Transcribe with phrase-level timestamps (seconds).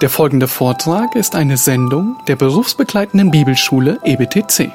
[0.00, 4.72] Der folgende Vortrag ist eine Sendung der berufsbegleitenden Bibelschule EBTC.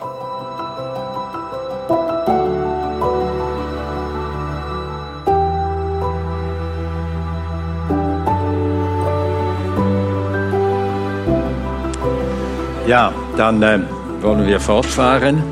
[12.88, 13.80] Ja, dann äh,
[14.22, 15.44] wollen wir fortfahren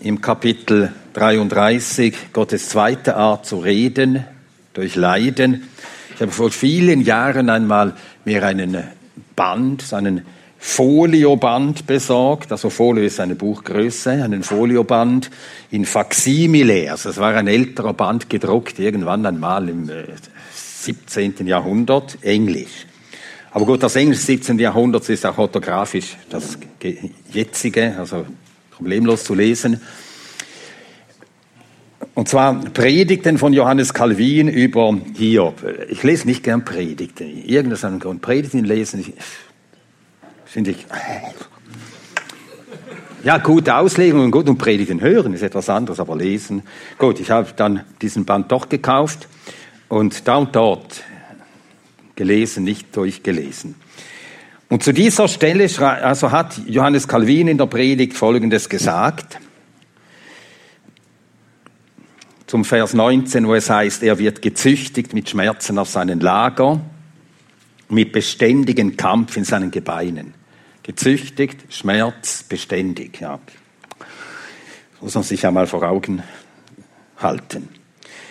[0.00, 4.24] im Kapitel 33, Gottes zweite Art zu reden
[4.74, 5.68] durch Leiden.
[6.14, 7.94] Ich habe vor vielen Jahren einmal
[8.24, 8.84] mir einen
[9.34, 10.22] Band, einen
[10.58, 12.52] Folioband besorgt.
[12.52, 15.30] Also Folio ist eine Buchgröße, einen Folioband
[15.72, 16.90] in Faximile.
[16.90, 19.90] Also es war ein älterer Band gedruckt, irgendwann einmal im
[20.54, 21.34] 17.
[21.40, 22.86] Äh, Jahrhundert, Englisch.
[23.50, 24.58] Aber gut, das Englisch des 17.
[24.58, 26.58] Jahrhunderts ist auch orthografisch das
[27.32, 28.24] jetzige, also
[28.70, 29.80] problemlos zu lesen.
[32.14, 35.64] Und zwar Predigten von Johannes Calvin über Hiob.
[35.88, 37.44] Ich lese nicht gern Predigten.
[37.44, 38.22] Irgendeinen Grund.
[38.22, 39.12] Predigten lesen,
[40.44, 40.86] finde ich,
[43.24, 46.62] ja, gute Auslegungen, gut, und Predigten hören ist etwas anderes, aber lesen.
[46.98, 49.28] Gut, ich habe dann diesen Band doch gekauft
[49.88, 51.02] und da und dort
[52.14, 53.74] gelesen, nicht durchgelesen.
[54.68, 59.38] Und zu dieser Stelle also hat Johannes Calvin in der Predigt Folgendes gesagt.
[62.46, 66.80] Zum Vers 19, wo es heißt, er wird gezüchtigt mit Schmerzen auf seinen Lager,
[67.88, 70.34] mit beständigen Kampf in seinen Gebeinen.
[70.82, 73.20] Gezüchtigt, Schmerz, beständig.
[73.20, 73.38] Ja.
[75.00, 76.22] Muss man sich einmal vor Augen
[77.18, 77.68] halten.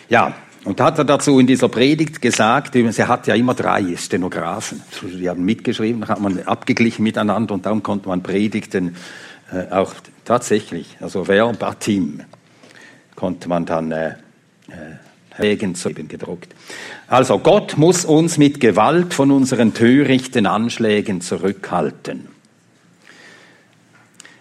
[0.10, 4.82] Ja, und hat er dazu in dieser Predigt gesagt, er hat ja immer drei Stenografen.
[5.02, 8.96] Die haben mitgeschrieben, dann hat man abgeglichen miteinander und darum konnte man Predigten
[9.52, 12.22] äh, auch tatsächlich, also verbatim,
[13.24, 14.16] konnte man dann äh,
[15.40, 16.54] äh, gedruckt.
[17.08, 22.28] Also Gott muss uns mit Gewalt von unseren törichten Anschlägen zurückhalten.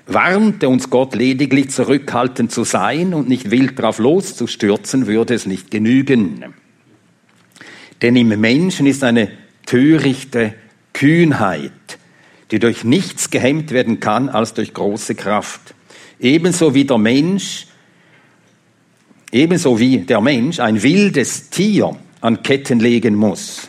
[0.08, 5.70] Warnte uns Gott lediglich zurückhaltend zu sein und nicht wild drauf loszustürzen, würde es nicht
[5.70, 6.44] genügen.
[8.02, 9.30] Denn im Menschen ist eine
[9.64, 10.54] törichte
[10.92, 11.70] Kühnheit,
[12.50, 15.72] die durch nichts gehemmt werden kann als durch große Kraft.
[16.18, 17.68] Ebenso wie der Mensch,
[19.32, 23.68] ebenso wie der Mensch ein wildes Tier an Ketten legen muss.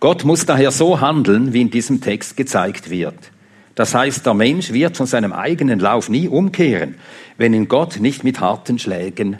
[0.00, 3.30] Gott muss daher so handeln, wie in diesem Text gezeigt wird.
[3.74, 6.96] Das heißt, der Mensch wird von seinem eigenen Lauf nie umkehren,
[7.36, 9.38] wenn ihn Gott nicht mit harten Schlägen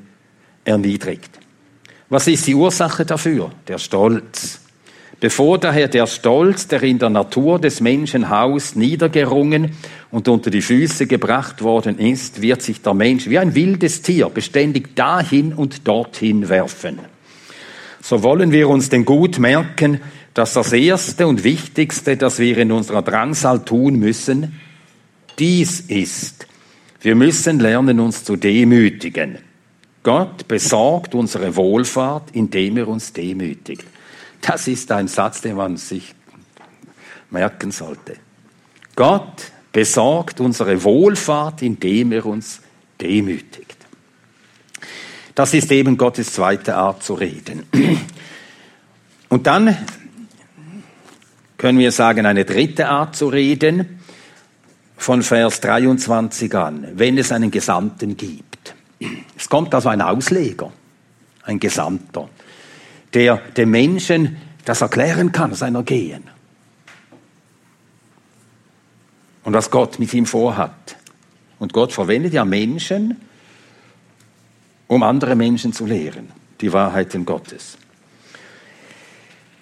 [0.64, 1.40] erniedrigt.
[2.10, 3.50] Was ist die Ursache dafür?
[3.68, 4.60] Der Stolz.
[5.20, 9.72] Bevor daher der Stolz, der in der Natur des Menschen haust, niedergerungen
[10.10, 14.30] und unter die Füße gebracht worden ist, wird sich der Mensch wie ein wildes Tier
[14.30, 17.00] beständig dahin und dorthin werfen.
[18.00, 20.00] So wollen wir uns denn gut merken,
[20.32, 24.58] dass das Erste und Wichtigste, das wir in unserer Drangsal tun müssen,
[25.38, 26.46] dies ist.
[27.02, 29.38] Wir müssen lernen, uns zu demütigen.
[30.02, 33.84] Gott besorgt unsere Wohlfahrt, indem er uns demütigt.
[34.40, 36.14] Das ist ein Satz, den man sich
[37.30, 38.16] merken sollte.
[38.96, 42.60] Gott besorgt unsere Wohlfahrt, indem er uns
[43.00, 43.76] demütigt.
[45.34, 47.64] Das ist eben Gottes zweite Art zu reden.
[49.28, 49.76] Und dann
[51.56, 54.00] können wir sagen, eine dritte Art zu reden,
[55.00, 58.74] von Vers 23 an, wenn es einen Gesandten gibt.
[59.34, 60.70] Es kommt also ein Ausleger,
[61.44, 62.28] ein Gesandter,
[63.14, 66.24] der dem Menschen das erklären kann, sein Ergehen.
[69.42, 70.96] Und was Gott mit ihm vorhat.
[71.58, 73.16] Und Gott verwendet ja Menschen,
[74.86, 77.78] um andere Menschen zu lehren, die Wahrheiten Gottes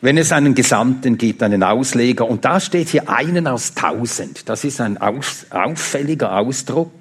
[0.01, 4.49] wenn es einen Gesandten gibt, einen Ausleger, und da steht hier einen aus tausend.
[4.49, 6.93] Das ist ein auffälliger Ausdruck.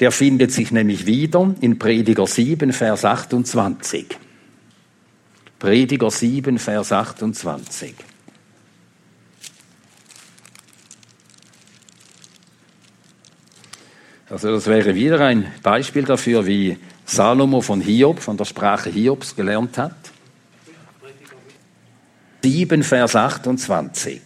[0.00, 4.16] Der findet sich nämlich wieder in Prediger 7, Vers 28.
[5.58, 7.94] Prediger 7, Vers 28.
[14.30, 19.34] Also das wäre wieder ein Beispiel dafür, wie Salomo von Hiob, von der Sprache Hiobs
[19.34, 19.96] gelernt hat.
[22.42, 24.20] 7, Vers 28.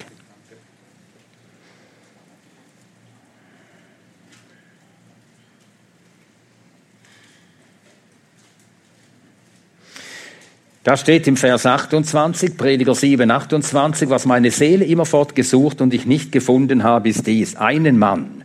[10.85, 16.07] Da steht im Vers 28, Prediger 7, 28, was meine Seele immerfort gesucht und ich
[16.07, 18.43] nicht gefunden habe, ist dies, einen Mann,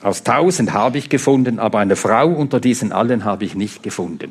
[0.00, 4.30] Aus tausend habe ich gefunden, aber eine Frau unter diesen allen habe ich nicht gefunden.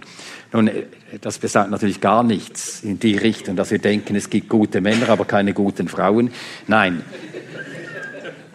[0.53, 0.85] Nun, äh,
[1.19, 5.09] das besagt natürlich gar nichts in die Richtung, dass wir denken, es gibt gute Männer,
[5.09, 6.31] aber keine guten Frauen.
[6.67, 7.03] Nein.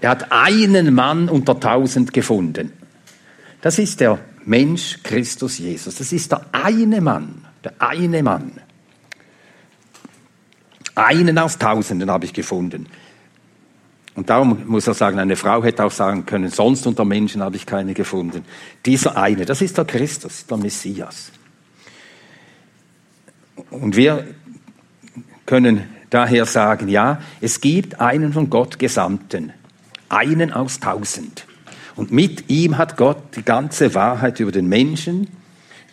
[0.00, 2.72] Er hat einen Mann unter tausend gefunden.
[3.60, 5.96] Das ist der Mensch Christus Jesus.
[5.96, 7.44] Das ist der eine Mann.
[7.62, 8.52] Der eine Mann.
[10.94, 12.86] Einen aus Tausenden habe ich gefunden.
[14.14, 17.56] Und darum muss er sagen, eine Frau hätte auch sagen können, sonst unter Menschen habe
[17.56, 18.44] ich keine gefunden.
[18.84, 21.32] Dieser eine, das ist der Christus, der Messias.
[23.70, 24.26] Und wir
[25.46, 29.52] können daher sagen, ja, es gibt einen von Gott Gesandten,
[30.10, 31.46] einen aus tausend.
[31.96, 35.28] Und mit ihm hat Gott die ganze Wahrheit über den Menschen,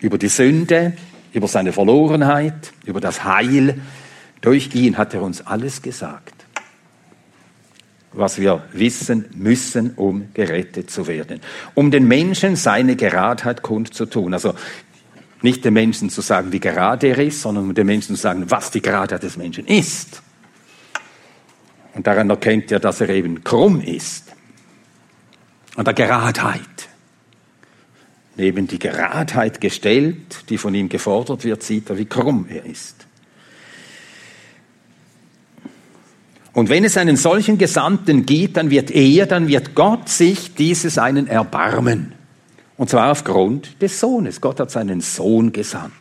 [0.02, 0.94] über die Sünde,
[1.34, 3.80] über seine Verlorenheit, über das Heil.
[4.42, 6.40] Durch ihn hat er uns alles gesagt
[8.12, 11.42] was wir wissen müssen, um gerettet zu werden.
[11.76, 14.34] Um den Menschen seine Geradheit kundzutun.
[14.34, 14.56] Also
[15.42, 18.50] nicht dem Menschen zu sagen, wie gerade er ist, sondern um dem Menschen zu sagen,
[18.50, 20.22] was die Geradheit des Menschen ist.
[21.94, 24.34] Und daran erkennt er, dass er eben krumm ist.
[25.76, 26.90] An der Geradheit.
[28.36, 33.09] Neben die Geradheit gestellt, die von ihm gefordert wird, sieht er, wie krumm er ist.
[36.60, 40.98] Und wenn es einen solchen Gesandten gibt, dann wird er, dann wird Gott sich dieses
[40.98, 42.12] einen erbarmen.
[42.76, 44.42] Und zwar aufgrund des Sohnes.
[44.42, 45.94] Gott hat seinen Sohn gesandt.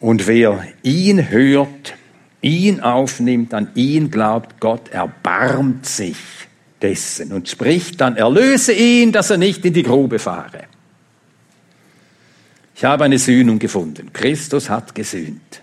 [0.00, 1.94] Und wer ihn hört,
[2.40, 6.16] ihn aufnimmt, an ihn glaubt, Gott erbarmt sich
[6.82, 10.64] dessen und spricht dann, erlöse ihn, dass er nicht in die Grube fahre.
[12.74, 14.12] Ich habe eine Sühnung gefunden.
[14.12, 15.62] Christus hat gesühnt.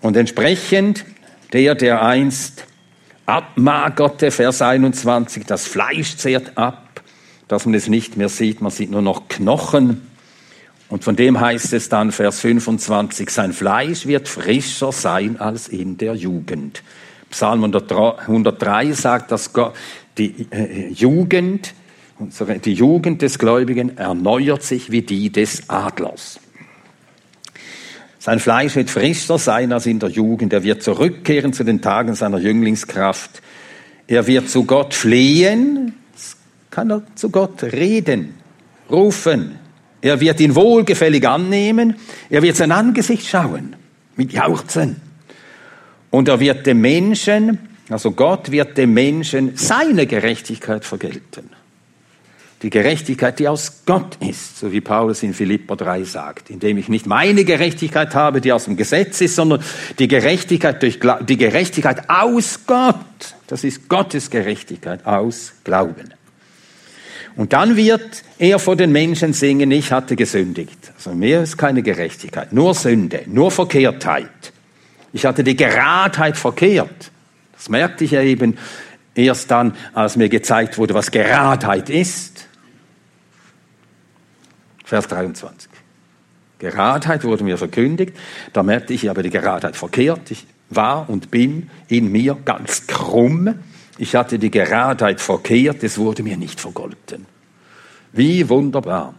[0.00, 1.04] Und entsprechend
[1.52, 2.64] der, der einst
[3.26, 7.02] abmagerte, Vers 21, das Fleisch zehrt ab,
[7.48, 10.08] dass man es nicht mehr sieht, man sieht nur noch Knochen.
[10.88, 15.96] Und von dem heißt es dann, Vers 25, sein Fleisch wird frischer sein als in
[15.98, 16.82] der Jugend.
[17.30, 19.74] Psalm 103 sagt, dass Gott,
[20.18, 21.74] die äh, Jugend,
[22.64, 26.40] die Jugend des Gläubigen erneuert sich wie die des Adlers.
[28.20, 30.52] Sein Fleisch wird frischer sein als in der Jugend.
[30.52, 33.40] Er wird zurückkehren zu den Tagen seiner Jünglingskraft.
[34.06, 35.94] Er wird zu Gott flehen.
[36.70, 38.34] Kann er zu Gott reden,
[38.90, 39.58] rufen.
[40.02, 41.96] Er wird ihn wohlgefällig annehmen.
[42.28, 43.74] Er wird sein Angesicht schauen
[44.16, 44.96] mit Jauchzen.
[46.10, 47.58] Und er wird dem Menschen,
[47.88, 51.48] also Gott wird dem Menschen seine Gerechtigkeit vergelten.
[52.62, 56.90] Die Gerechtigkeit, die aus Gott ist, so wie Paulus in Philippa 3 sagt, indem ich
[56.90, 59.62] nicht meine Gerechtigkeit habe, die aus dem Gesetz ist, sondern
[59.98, 62.96] die Gerechtigkeit durch die Gerechtigkeit aus Gott.
[63.46, 66.12] Das ist Gottes Gerechtigkeit aus Glauben.
[67.36, 70.92] Und dann wird er vor den Menschen singen, ich hatte gesündigt.
[70.96, 74.52] Also mehr ist keine Gerechtigkeit, nur Sünde, nur Verkehrtheit.
[75.14, 77.10] Ich hatte die Geradheit verkehrt.
[77.54, 78.58] Das merkte ich ja eben
[79.14, 82.46] erst dann, als mir gezeigt wurde, was Geradheit ist.
[84.90, 85.70] Vers 23.
[86.58, 88.12] Geradheit wurde mir verkündigt.
[88.52, 90.32] Da merkte ich, ich habe die Geradheit verkehrt.
[90.32, 93.54] Ich war und bin in mir ganz krumm.
[93.98, 95.84] Ich hatte die Geradheit verkehrt.
[95.84, 97.26] Es wurde mir nicht vergolten.
[98.12, 99.14] Wie wunderbar.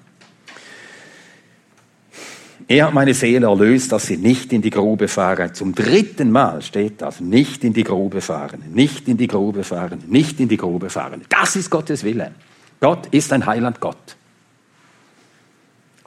[2.68, 5.54] Er hat meine Seele erlöst, dass sie nicht in die Grube fahren.
[5.54, 7.22] Zum dritten Mal steht das.
[7.22, 8.62] Nicht in die Grube fahren.
[8.74, 10.04] Nicht in die Grube fahren.
[10.08, 11.22] Nicht in die Grube fahren.
[11.30, 12.34] Das ist Gottes Wille.
[12.82, 14.18] Gott ist ein Heiland Gott.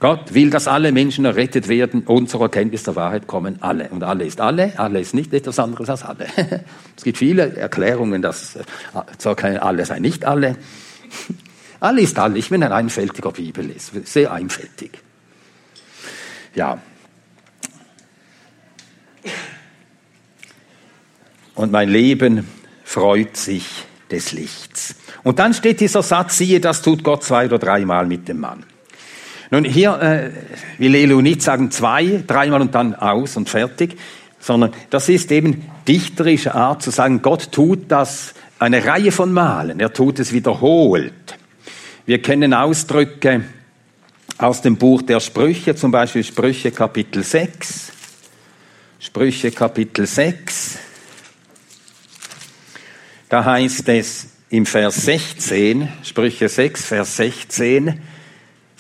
[0.05, 3.57] Gott will, dass alle Menschen errettet werden und zur Erkenntnis der Wahrheit kommen.
[3.63, 3.89] Alle.
[3.89, 4.79] Und alle ist alle.
[4.79, 6.27] Alle ist nicht etwas anderes als alle.
[6.95, 8.65] es gibt viele Erklärungen, dass äh,
[9.17, 10.57] zur Erkennen alle sei nicht alle.
[11.81, 12.39] Alle ist alle.
[12.39, 13.93] Ich bin ein einfältiger Bibelist.
[14.07, 14.91] Sehr einfältig.
[16.55, 16.79] Ja.
[21.55, 22.47] Und mein Leben
[22.85, 24.97] freut sich des Lichts.
[25.23, 28.65] Und dann steht dieser Satz, siehe, das tut Gott zwei oder dreimal mit dem Mann.
[29.51, 30.31] Nun, hier äh,
[30.79, 33.97] will Elu nicht sagen zwei, dreimal und dann aus und fertig,
[34.41, 39.81] sondern das ist eben dichterische Art zu sagen, Gott tut das eine Reihe von Malen,
[39.81, 41.39] er tut es wiederholt.
[42.07, 43.45] Wir kennen Ausdrücke
[44.39, 47.93] aus dem Buch der Sprüche, zum Beispiel Sprüche Kapitel 6.
[48.99, 50.79] Sprüche Kapitel 6.
[53.29, 58.01] Da heißt es im Vers 16, Sprüche 6, Vers 16,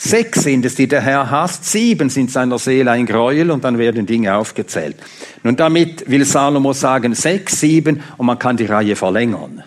[0.06, 3.78] Sechs sind es, die der Herr hasst, sieben sind seiner Seele ein Gräuel und dann
[3.78, 4.96] werden Dinge aufgezählt.
[5.42, 9.64] Nun damit will Salomo sagen, sechs, sieben und man kann die Reihe verlängern.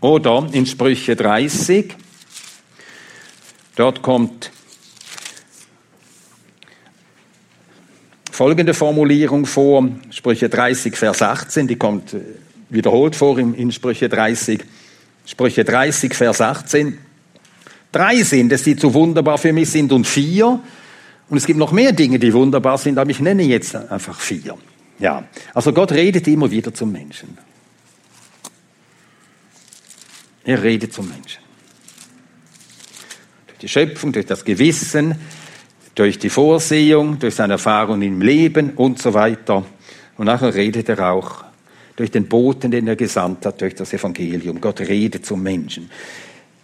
[0.00, 1.94] Oder in Sprüche 30,
[3.76, 4.50] dort kommt
[8.30, 12.20] folgende Formulierung vor, Sprüche 30, Vers 18, die kommt äh,
[12.70, 14.64] wiederholt vor in, Sprüche 30,
[15.26, 17.11] Sprüche 30, Vers 18.
[17.92, 20.60] Drei sind es, die zu wunderbar für mich sind und vier.
[21.28, 24.56] Und es gibt noch mehr Dinge, die wunderbar sind, aber ich nenne jetzt einfach vier.
[24.98, 27.36] Ja, also Gott redet immer wieder zum Menschen.
[30.44, 31.42] Er redet zum Menschen.
[33.46, 35.14] Durch die Schöpfung, durch das Gewissen,
[35.94, 39.64] durch die Vorsehung, durch seine Erfahrung im Leben und so weiter.
[40.16, 41.44] Und nachher redet er auch
[41.96, 44.60] durch den Boten, den er gesandt hat, durch das Evangelium.
[44.60, 45.90] Gott redet zum Menschen.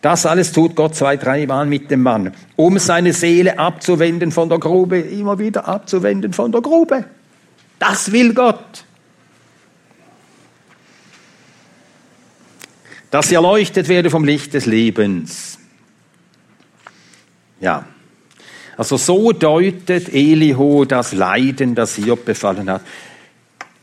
[0.01, 4.59] Das alles tut Gott zwei, dreimal mit dem Mann, um seine Seele abzuwenden von der
[4.59, 7.05] Grube, immer wieder abzuwenden von der Grube.
[7.79, 8.85] Das will Gott.
[13.11, 15.59] Dass sie erleuchtet werde vom Licht des Lebens.
[17.61, 17.85] Ja.
[18.77, 22.83] Also so deutet Elihu das Leiden, das Hiob befallen hat.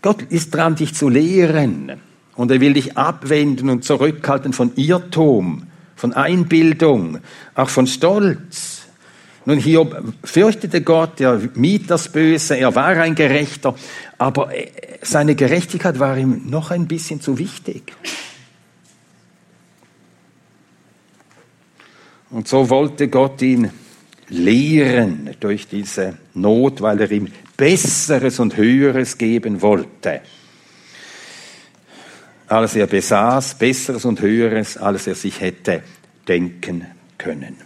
[0.01, 1.99] Gott ist dran, dich zu lehren.
[2.35, 7.19] Und er will dich abwenden und zurückhalten von Irrtum, von Einbildung,
[7.53, 8.83] auch von Stolz.
[9.45, 13.75] Nun, Hiob fürchtete Gott, er mied das Böse, er war ein Gerechter,
[14.17, 14.49] aber
[15.01, 17.93] seine Gerechtigkeit war ihm noch ein bisschen zu wichtig.
[22.31, 23.69] Und so wollte Gott ihn
[24.29, 30.21] lehren durch diese Not, weil er ihm Besseres und Höheres geben wollte.
[32.47, 35.81] Alles er besaß, Besseres und Höheres, alles er sich hätte
[36.27, 36.85] denken
[37.17, 37.57] können.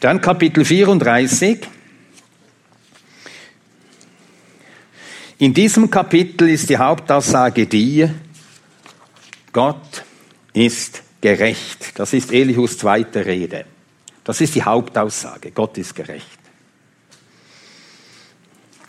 [0.00, 1.66] Dann Kapitel 34.
[5.38, 8.08] In diesem Kapitel ist die Hauptaussage die,
[9.52, 10.04] Gott
[10.52, 11.98] ist gerecht.
[11.98, 13.64] Das ist Elihus zweite Rede.
[14.24, 15.52] Das ist die Hauptaussage.
[15.52, 16.38] Gott ist gerecht.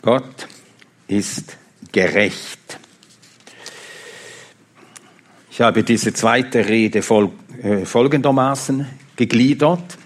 [0.01, 0.47] Gott
[1.07, 1.57] ist
[1.91, 2.79] gerecht.
[5.59, 8.87] Ich habe diese zweite Rede äh, folgendermaßen
[9.17, 9.97] gegliedert.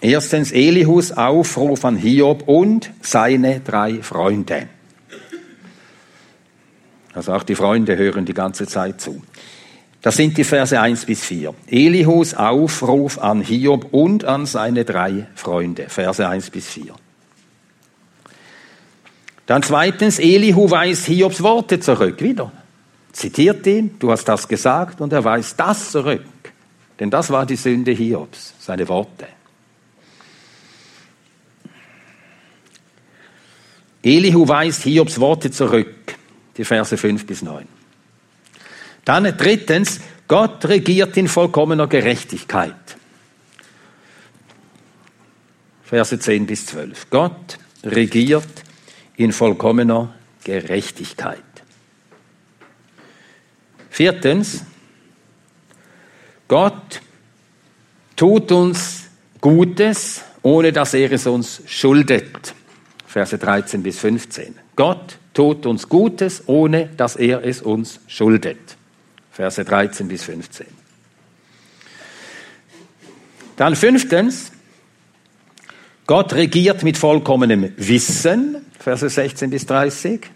[0.00, 4.68] Erstens Elihus Aufruf an Hiob und seine drei Freunde.
[7.12, 9.20] Also auch die Freunde hören die ganze Zeit zu.
[10.02, 11.52] Das sind die Verse 1 bis 4.
[11.66, 15.86] Elihus Aufruf an Hiob und an seine drei Freunde.
[15.88, 16.94] Verse 1 bis 4.
[19.46, 22.20] Dann zweitens, Elihu weist Hiobs Worte zurück.
[22.20, 22.52] Wieder.
[23.12, 26.22] Zitiert ihn, du hast das gesagt und er weist das zurück.
[26.98, 29.28] Denn das war die Sünde Hiobs, seine Worte.
[34.02, 36.16] Elihu weist Hiobs Worte zurück
[36.56, 37.66] die Verse 5 bis 9.
[39.04, 42.74] Dann drittens, Gott regiert in vollkommener Gerechtigkeit.
[45.84, 47.10] Verse 10 bis 12.
[47.10, 48.65] Gott regiert
[49.16, 51.42] in vollkommener Gerechtigkeit.
[53.90, 54.64] Viertens,
[56.48, 57.00] Gott
[58.14, 59.04] tut uns
[59.40, 62.54] Gutes, ohne dass er es uns schuldet.
[63.06, 64.54] Verse 13 bis 15.
[64.76, 68.76] Gott tut uns Gutes, ohne dass er es uns schuldet.
[69.32, 70.66] Verse 13 bis 15.
[73.56, 74.52] Dann fünftens,
[76.06, 80.30] Gott regiert mit vollkommenem Wissen, Verse 16 bis 30.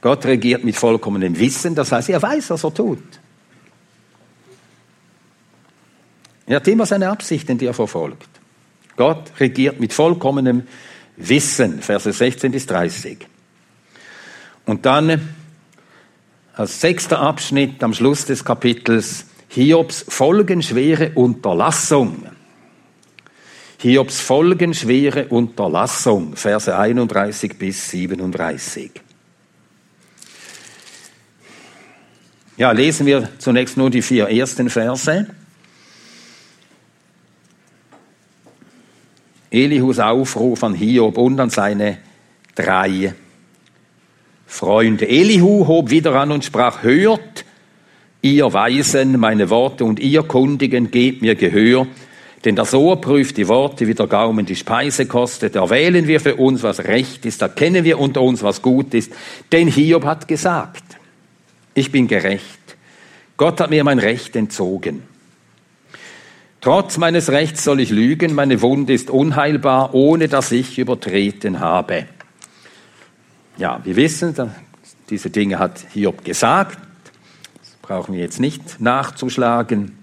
[0.00, 2.98] Gott regiert mit vollkommenem Wissen, das heißt, er weiß, was er tut.
[6.46, 8.28] Er hat immer seine Absichten, die er verfolgt.
[8.96, 10.66] Gott regiert mit vollkommenem
[11.16, 13.28] Wissen, Verse 16 bis 30.
[14.66, 15.36] Und dann
[16.54, 22.26] als sechster Abschnitt am Schluss des Kapitels Hiobs folgenschwere Unterlassung.
[23.82, 28.90] Hiobs folgenschwere Unterlassung, Verse 31 bis 37.
[32.58, 35.26] Ja, lesen wir zunächst nur die vier ersten Verse.
[39.50, 41.96] Elihus Aufruf an Hiob und an seine
[42.54, 43.14] drei
[44.46, 45.08] Freunde.
[45.08, 47.46] Elihu hob wieder an und sprach, hört,
[48.20, 51.86] ihr Weisen, meine Worte und ihr Kundigen, gebt mir Gehör,
[52.44, 55.56] denn das Ohr prüft die Worte, wie der Gaumen die Speise kostet.
[55.56, 59.12] Erwählen wir für uns, was recht ist, erkennen wir unter uns, was gut ist.
[59.52, 60.84] Denn Hiob hat gesagt,
[61.74, 62.58] ich bin gerecht.
[63.36, 65.02] Gott hat mir mein Recht entzogen.
[66.62, 72.06] Trotz meines Rechts soll ich lügen, meine Wunde ist unheilbar, ohne dass ich übertreten habe.
[73.56, 74.34] Ja, wir wissen,
[75.08, 76.78] Diese Dinge hat Hiob gesagt.
[77.58, 79.98] Das brauchen wir jetzt nicht nachzuschlagen.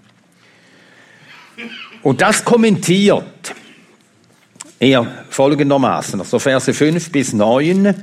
[2.02, 3.54] Und das kommentiert
[4.78, 7.94] er folgendermaßen, also Verse 5 bis 9.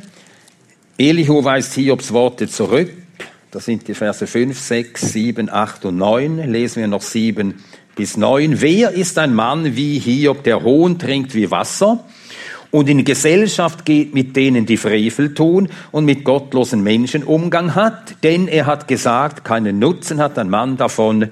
[0.97, 2.91] Elihu weist Hiobs Worte zurück.
[3.51, 6.51] Das sind die Verse 5, 6, 7, 8 und 9.
[6.51, 7.63] Lesen wir noch 7
[7.95, 8.59] bis 9.
[8.59, 12.03] Wer ist ein Mann wie Hiob, der Hohn trinkt wie Wasser
[12.71, 18.21] und in Gesellschaft geht mit denen, die Frevel tun und mit gottlosen Menschen Umgang hat?
[18.23, 21.29] Denn er hat gesagt, keinen Nutzen hat ein Mann davon,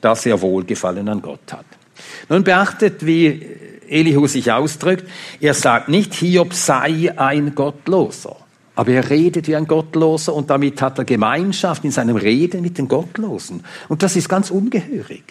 [0.00, 1.79] dass er Wohlgefallen an Gott hat.
[2.28, 3.46] Nun beachtet, wie
[3.88, 5.08] Elihu sich ausdrückt.
[5.40, 8.36] Er sagt nicht, Hiob sei ein Gottloser.
[8.76, 12.78] Aber er redet wie ein Gottloser und damit hat er Gemeinschaft in seinem Reden mit
[12.78, 13.64] den Gottlosen.
[13.88, 15.24] Und das ist ganz ungehörig.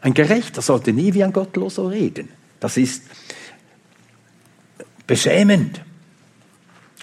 [0.00, 2.28] Ein Gerechter sollte nie wie ein Gottloser reden.
[2.60, 3.04] Das ist
[5.06, 5.80] beschämend,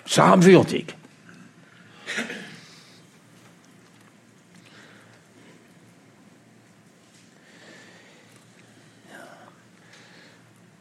[0.06, 0.86] schamwürdig.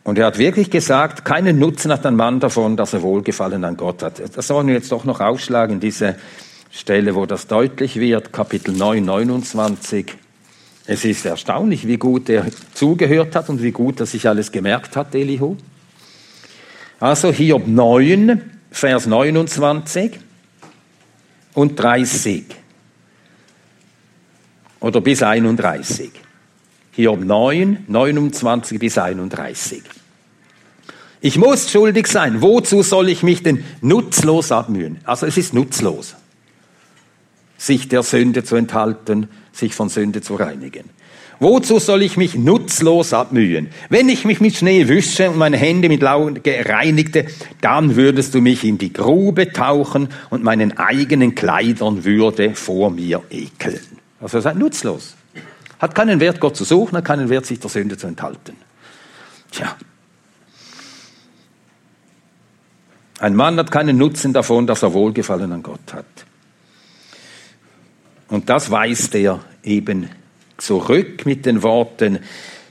[0.09, 3.77] Und er hat wirklich gesagt, keinen Nutzen hat ein Mann davon, dass er Wohlgefallen an
[3.77, 4.23] Gott hat.
[4.35, 6.17] Das sollen wir jetzt doch noch aufschlagen, diese
[6.71, 10.15] Stelle, wo das deutlich wird, Kapitel 9, 29.
[10.87, 14.97] Es ist erstaunlich, wie gut er zugehört hat und wie gut er sich alles gemerkt
[14.97, 15.59] hat, Elihu.
[17.01, 20.19] Also Hiob 9, Vers 29
[21.53, 22.47] und 30.
[24.81, 26.13] Oder bis 31.
[26.93, 29.83] Hiob 9, 29 bis 31.
[31.21, 32.43] Ich muss schuldig sein.
[32.43, 34.99] Wozu soll ich mich denn nutzlos abmühen?
[35.05, 36.15] Also es ist nutzlos,
[37.57, 40.91] sich der Sünde zu enthalten, sich von Sünde zu reinigen.
[41.41, 43.69] Wozu soll ich mich nutzlos abmühen?
[43.89, 47.27] Wenn ich mich mit Schnee wische und meine Hände mit Lauge reinigte,
[47.61, 53.23] dann würdest du mich in die Grube tauchen und meinen eigenen Kleidern würde vor mir
[53.31, 53.81] ekeln.
[54.21, 55.15] Also seid nutzlos.
[55.79, 58.57] Hat keinen Wert, Gott zu suchen, hat keinen Wert, sich der Sünde zu enthalten.
[59.53, 59.77] Tja,
[63.19, 66.05] Ein Mann hat keinen Nutzen davon, dass er Wohlgefallen an Gott hat.
[68.29, 70.11] Und das weist er eben
[70.57, 72.21] zurück mit den Worten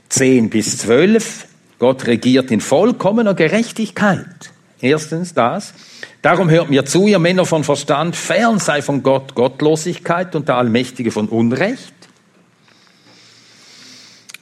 [0.08, 1.46] 10 bis 12.
[1.78, 4.52] Gott regiert in vollkommener Gerechtigkeit.
[4.80, 5.74] Erstens das.
[6.22, 10.56] Darum hört mir zu, ihr Männer von Verstand, fern sei von Gott Gottlosigkeit und der
[10.56, 11.97] Allmächtige von Unrecht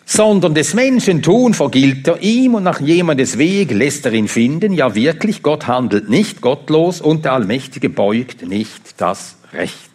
[0.08, 4.72] sondern des Menschen tun vergilt er ihm und nach jemandes Weg lässt er ihn finden.
[4.72, 9.90] Ja wirklich, Gott handelt nicht gottlos und der Allmächtige beugt nicht das Recht.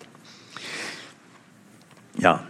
[2.19, 2.43] Ja.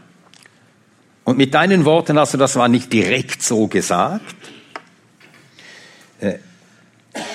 [1.24, 4.36] Und mit deinen Worten also, das war nicht direkt so gesagt,
[6.20, 6.40] äh,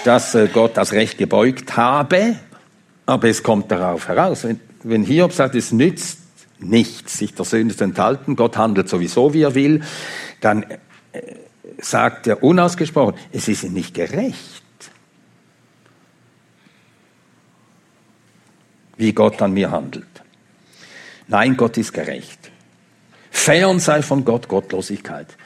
[0.05, 2.37] dass äh, Gott das Recht gebeugt habe,
[3.07, 4.45] aber es kommt darauf heraus.
[4.83, 6.19] Wenn Hiob sagt, es nützt
[6.59, 8.37] nichts, sich der Sünde zu enthalten.
[8.37, 9.83] Gott handelt sowieso, wie er will.
[10.41, 10.77] Dann äh,
[11.79, 14.65] sagt er unausgesprochen, es ist ihm nicht gerecht,
[18.97, 20.07] wie Gott an mir handelt.
[21.29, 22.51] Nein, Gott ist gerecht.
[23.31, 25.37] Fern sei von Gott Gottlosigkeit.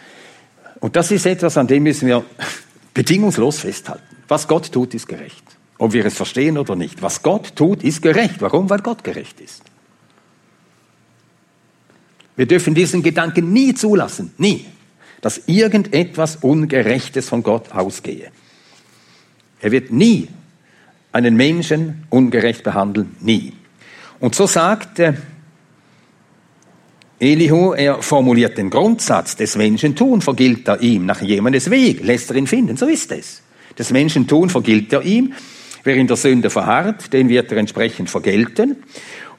[0.78, 2.24] Und das ist etwas, an dem müssen wir
[2.94, 4.16] bedingungslos festhalten.
[4.28, 5.44] Was Gott tut, ist gerecht.
[5.78, 7.02] Ob wir es verstehen oder nicht.
[7.02, 8.40] Was Gott tut, ist gerecht.
[8.40, 8.70] Warum?
[8.70, 9.62] Weil Gott gerecht ist.
[12.36, 14.66] Wir dürfen diesen Gedanken nie zulassen, nie,
[15.20, 18.30] dass irgendetwas Ungerechtes von Gott ausgehe.
[19.60, 20.28] Er wird nie
[21.12, 23.52] einen Menschen ungerecht behandeln, nie.
[24.20, 25.14] Und so sagt äh,
[27.18, 32.30] Elihu, er formuliert den Grundsatz, des Menschen tun vergilt er ihm, nach jemandes Weg lässt
[32.30, 33.42] er ihn finden, so ist es.
[33.78, 35.34] Des Menschen tun vergilt er ihm,
[35.84, 38.76] wer in der Sünde verharrt, den wird er entsprechend vergelten.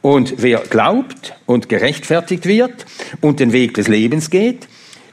[0.02, 2.86] Und wer glaubt und gerechtfertigt wird
[3.22, 4.68] und den Weg des Lebens geht,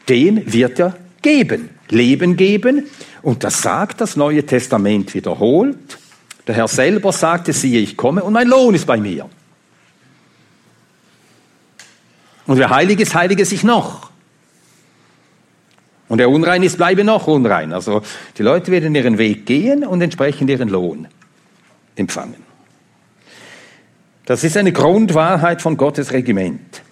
[0.09, 2.87] dem wird er geben, Leben geben.
[3.23, 5.99] Und das sagt das Neue Testament wiederholt.
[6.47, 9.29] Der Herr selber sagte, siehe, ich komme und mein Lohn ist bei mir.
[12.47, 14.09] Und wer heilig ist, heilige sich noch.
[16.09, 17.75] Und der unrein ist, bleibe noch unrein.
[17.75, 18.01] Also
[18.39, 21.09] die Leute werden ihren Weg gehen und entsprechend ihren Lohn
[21.97, 22.48] empfangen.
[24.29, 26.83] Das ist eine Grundwahrheit von Gottes Regiment.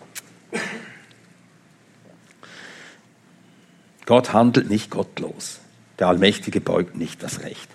[4.06, 5.60] Gott handelt nicht gottlos.
[5.98, 7.68] Der Allmächtige beugt nicht das Recht.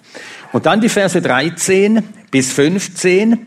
[0.51, 3.45] Und dann die Verse 13 bis 15.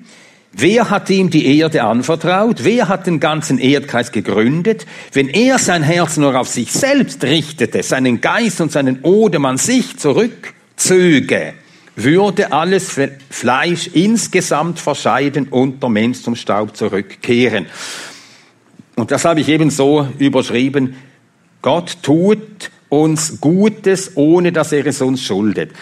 [0.52, 2.62] Wer hat ihm die Erde anvertraut?
[2.62, 4.86] Wer hat den ganzen Erdkreis gegründet?
[5.12, 9.58] Wenn er sein Herz nur auf sich selbst richtete, seinen Geist und seinen Odem an
[9.58, 11.54] sich zurückzöge,
[11.96, 12.98] würde alles
[13.30, 17.66] Fleisch insgesamt verscheiden und der Mensch zum Staub zurückkehren.
[18.96, 20.96] Und das habe ich eben so überschrieben.
[21.62, 25.72] Gott tut uns Gutes, ohne dass er es uns schuldet.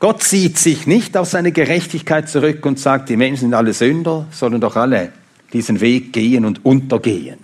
[0.00, 4.26] Gott zieht sich nicht auf seine Gerechtigkeit zurück und sagt, die Menschen sind alle Sünder,
[4.30, 5.12] sondern doch alle
[5.52, 7.38] diesen Weg gehen und untergehen.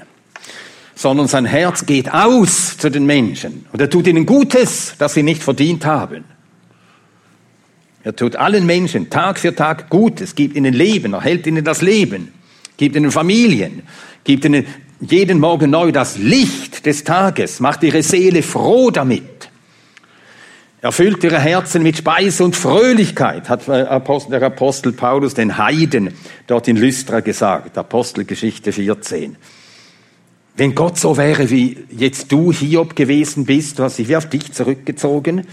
[0.94, 5.24] Sondern sein Herz geht aus zu den Menschen und er tut ihnen Gutes, das sie
[5.24, 6.24] nicht verdient haben.
[8.04, 12.32] Er tut allen Menschen Tag für Tag Gutes, gibt ihnen Leben, erhält ihnen das Leben,
[12.76, 13.82] gibt ihnen Familien,
[14.24, 14.66] gibt ihnen
[15.00, 19.48] jeden Morgen neu das Licht des Tages, macht ihre Seele froh damit.
[20.82, 26.10] Erfüllt ihre Herzen mit Speise und Fröhlichkeit, hat der Apostel Paulus den Heiden
[26.46, 29.36] dort in Lystra gesagt, Apostelgeschichte 14.
[30.58, 34.28] Wenn Gott so wäre, wie jetzt du Hiob gewesen bist, du hast dich wie auf
[34.28, 35.46] dich zurückgezogen,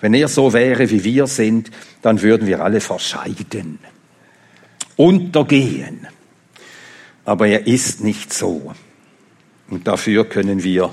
[0.00, 1.70] wenn er so wäre, wie wir sind,
[2.02, 3.78] dann würden wir alle verscheiden,
[4.96, 6.06] untergehen.
[7.24, 8.72] Aber er ist nicht so.
[9.68, 10.92] Und dafür können wir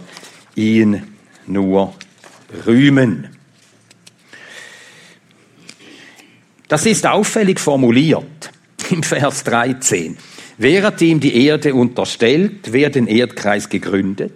[0.55, 1.03] ihn
[1.45, 1.93] nur
[2.65, 3.29] rühmen.
[6.67, 8.51] Das ist auffällig formuliert
[8.89, 10.17] im Vers 13.
[10.57, 12.71] Wer hat ihm die Erde unterstellt?
[12.71, 14.33] Wer den Erdkreis gegründet?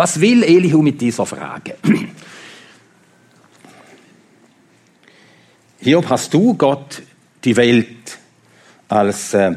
[0.00, 1.76] Was will Elihu mit dieser Frage?
[5.78, 7.02] Hiob, hast du Gott
[7.44, 8.18] die Welt
[8.88, 9.52] als äh,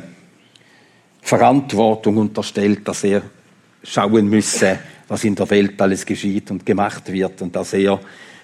[1.21, 3.21] Verantwortung unterstellt, dass er
[3.85, 8.01] schauen müsse, was in der Welt alles geschieht und gemacht wird und dass er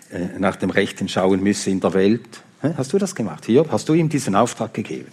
[0.10, 2.30] äh, nach dem Rechten schauen müsse in der Welt.
[2.78, 3.74] Hast du das gemacht, Hiob?
[3.74, 5.12] Hast du ihm diesen Auftrag gegeben?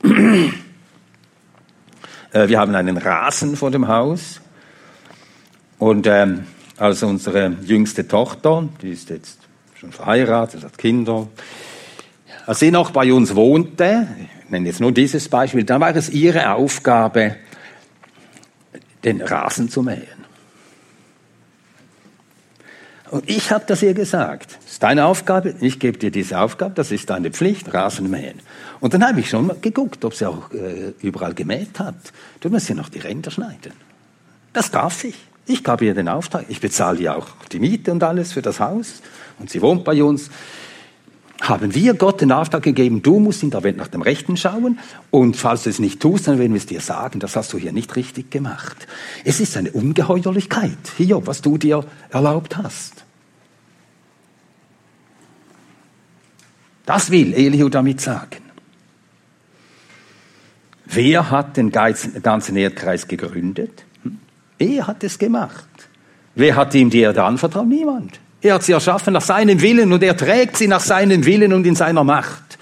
[2.32, 4.40] Äh, wir haben einen Rasen vor dem Haus
[5.78, 9.38] und ähm, als unsere jüngste Tochter, die ist jetzt
[9.74, 11.28] schon verheiratet, hat Kinder,
[12.46, 14.06] als sie noch bei uns wohnte,
[14.44, 17.36] ich nenne jetzt nur dieses Beispiel, dann war es ihre Aufgabe,
[19.04, 20.16] den Rasen zu mähen.
[23.10, 24.58] Und ich habe das ihr gesagt.
[24.62, 28.40] Das ist deine Aufgabe, ich gebe dir diese Aufgabe, das ist deine Pflicht, Rasen mähen.
[28.80, 31.94] Und dann habe ich schon mal geguckt, ob sie auch äh, überall gemäht hat.
[32.40, 33.72] Du musst ja noch die Ränder schneiden.
[34.52, 35.16] Das darf ich.
[35.46, 36.46] Ich gab ihr den Auftrag.
[36.48, 39.00] Ich bezahle ihr auch die Miete und alles für das Haus.
[39.38, 40.28] Und sie wohnt bei uns.
[41.40, 44.78] Haben wir Gott den Auftrag gegeben, du musst in der Welt nach dem Rechten schauen.
[45.10, 47.58] Und falls du es nicht tust, dann werden wir es dir sagen, das hast du
[47.58, 48.88] hier nicht richtig gemacht.
[49.22, 53.04] Es ist eine Ungeheuerlichkeit, hier, was du dir erlaubt hast.
[56.86, 58.42] Das will Elihu damit sagen.
[60.86, 63.85] Wer hat den ganzen Erdkreis gegründet?
[64.58, 65.66] Er hat es gemacht.
[66.34, 67.66] Wer hat ihm die Erde anvertraut?
[67.66, 68.20] Niemand.
[68.40, 71.66] Er hat sie erschaffen nach seinem Willen und er trägt sie nach seinem Willen und
[71.66, 72.58] in seiner Macht.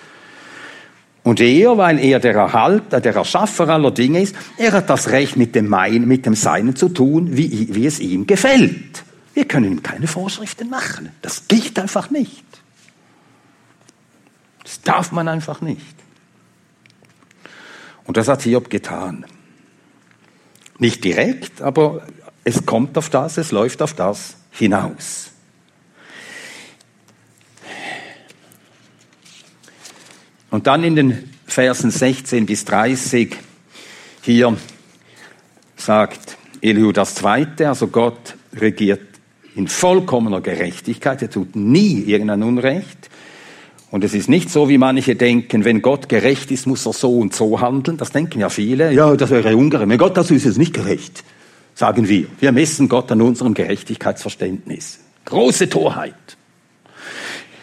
[1.24, 5.36] Und er, weil er der Erhalter, der Erschaffer aller Dinge ist, er hat das Recht
[5.36, 9.04] mit dem Mein, mit dem Seinen zu tun, wie, wie es ihm gefällt.
[9.32, 11.10] Wir können ihm keine Vorschriften machen.
[11.22, 12.44] Das geht einfach nicht.
[14.62, 15.96] Das darf man einfach nicht.
[18.04, 19.24] Und das hat Hiob getan.
[20.78, 22.06] Nicht direkt, aber
[22.44, 25.30] es kommt auf das, es läuft auf das hinaus.
[30.50, 33.36] Und dann in den Versen 16 bis 30
[34.22, 34.56] hier
[35.76, 39.02] sagt Elihu das Zweite, also Gott regiert
[39.54, 43.10] in vollkommener Gerechtigkeit, er tut nie irgendein Unrecht.
[43.94, 47.16] Und es ist nicht so, wie manche denken, wenn Gott gerecht ist, muss er so
[47.16, 47.96] und so handeln.
[47.96, 48.92] Das denken ja viele.
[48.92, 49.88] Ja, das wäre ungerecht.
[49.88, 51.22] Wenn Gott das ist, ist es nicht gerecht,
[51.76, 52.26] sagen wir.
[52.40, 54.98] Wir messen Gott an unserem Gerechtigkeitsverständnis.
[55.26, 56.36] Große Torheit.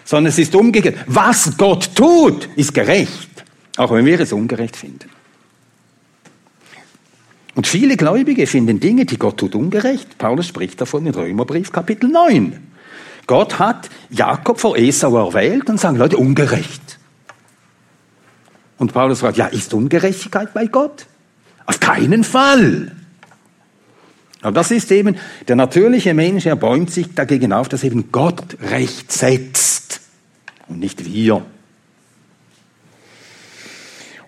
[0.05, 0.99] Sondern es ist umgekehrt.
[1.07, 3.43] Was Gott tut, ist gerecht.
[3.75, 5.09] Auch wenn wir es ungerecht finden.
[7.55, 10.17] Und viele Gläubige finden Dinge, die Gott tut, ungerecht.
[10.17, 12.70] Paulus spricht davon in Römerbrief Kapitel 9.
[13.31, 16.99] Gott hat Jakob vor Esau erwählt und sagen Leute, ungerecht.
[18.77, 21.05] Und Paulus fragt, ja, ist Ungerechtigkeit bei Gott?
[21.65, 22.91] Auf keinen Fall.
[24.41, 25.15] Aber das ist eben,
[25.47, 30.01] der natürliche Mensch, er bäumt sich dagegen auf, dass eben Gott Recht setzt
[30.67, 31.41] und nicht wir.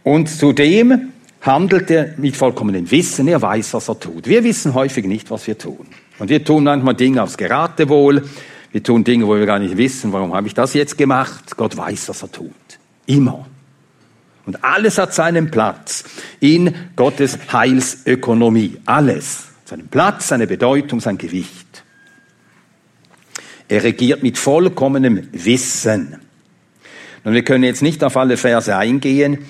[0.03, 1.11] Und zudem
[1.41, 4.27] handelt er mit vollkommenem Wissen, er weiß, was er tut.
[4.27, 5.87] Wir wissen häufig nicht, was wir tun.
[6.19, 8.23] Und wir tun manchmal Dinge aufs Geratewohl,
[8.73, 11.55] wir tun Dinge, wo wir gar nicht wissen, warum habe ich das jetzt gemacht.
[11.55, 12.51] Gott weiß, was er tut.
[13.05, 13.45] Immer.
[14.47, 16.03] Und alles hat seinen Platz
[16.39, 18.79] in Gottes Heilsökonomie.
[18.85, 19.45] Alles.
[19.65, 21.83] Seinen Platz, seine Bedeutung, sein Gewicht.
[23.67, 26.19] Er regiert mit vollkommenem Wissen.
[27.23, 29.45] Und wir können jetzt nicht auf alle Verse eingehen.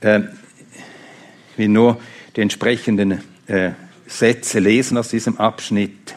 [0.00, 2.00] Äh, ich will nur
[2.36, 3.72] die entsprechenden äh,
[4.06, 6.14] Sätze lesen aus diesem Abschnitt.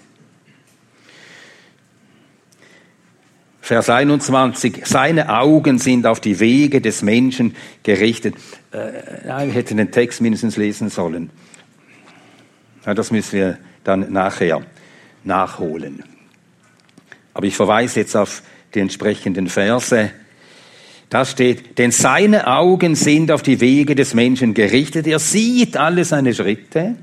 [3.64, 8.36] Vers 21, seine Augen sind auf die Wege des Menschen gerichtet.
[8.74, 11.30] Äh, wir hätten den Text mindestens lesen sollen.
[12.86, 14.64] Ja, das müssen wir dann nachher
[15.24, 16.04] nachholen.
[17.34, 20.12] Aber ich verweise jetzt auf die entsprechenden Verse.
[21.08, 25.08] Da steht, denn seine Augen sind auf die Wege des Menschen gerichtet.
[25.08, 26.96] Er sieht alle seine Schritte.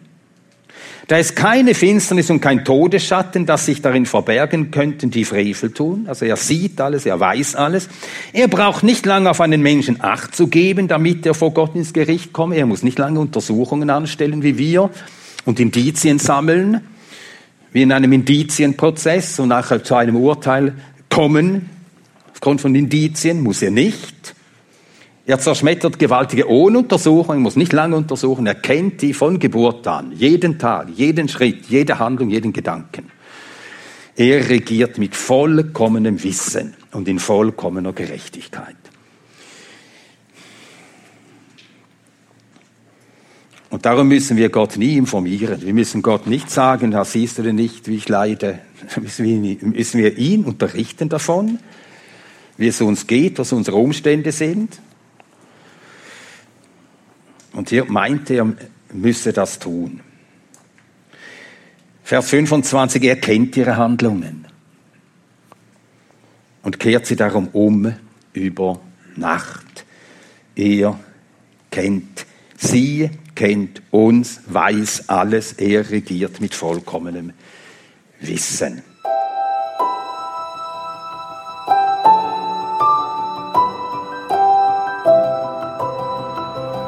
[1.11, 6.05] Da ist keine Finsternis und kein Todesschatten, dass sich darin verbergen könnten, die Frevel tun.
[6.07, 7.89] Also er sieht alles, er weiß alles.
[8.33, 11.93] Er braucht nicht lange auf einen Menschen Acht zu geben, damit er vor Gott ins
[11.93, 12.55] Gericht komme.
[12.55, 14.89] Er muss nicht lange Untersuchungen anstellen wie wir
[15.47, 16.81] und Indizien sammeln,
[17.73, 20.75] wie in einem Indizienprozess und nachher zu einem Urteil
[21.09, 21.71] kommen.
[22.35, 24.37] Aufgrund von Indizien muss er nicht.
[25.31, 29.87] Er zerschmettert gewaltige ohne Untersuchung, er muss nicht lange untersuchen, er kennt die von Geburt
[29.87, 33.13] an, jeden Tag, jeden Schritt, jede Handlung, jeden Gedanken.
[34.17, 38.75] Er regiert mit vollkommenem Wissen und in vollkommener Gerechtigkeit.
[43.71, 45.63] Und darum müssen wir Gott nie informieren.
[45.63, 48.59] Wir müssen Gott nicht sagen, da siehst du denn nicht, wie ich leide.
[49.01, 51.61] Müssen wir ihn unterrichten davon,
[52.57, 54.81] wie es uns geht, was unsere Umstände sind.
[57.53, 58.53] Und hier meinte er,
[58.93, 60.01] müsse das tun.
[62.03, 64.47] Vers 25, er kennt ihre Handlungen
[66.63, 67.95] und kehrt sie darum um
[68.33, 68.81] über
[69.17, 69.85] Nacht.
[70.57, 70.99] Er
[71.71, 77.33] kennt sie, kennt uns, weiß alles, er regiert mit vollkommenem
[78.21, 78.83] Wissen.